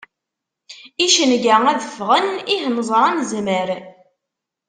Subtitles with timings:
[1.05, 3.69] Icenga ad ffɣen, ih, neẓra nezmer.